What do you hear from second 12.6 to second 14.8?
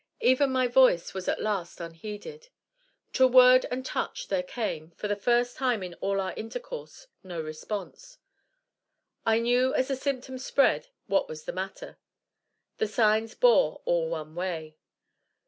The signs bore all one way.